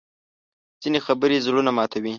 ځینې 0.81 0.99
خبرې 1.05 1.43
زړونه 1.45 1.71
ماتوي 1.77 2.09